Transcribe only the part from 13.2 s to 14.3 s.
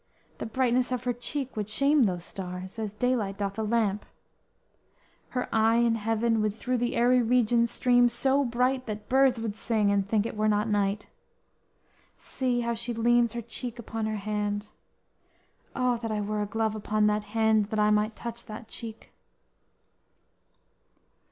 her cheek upon her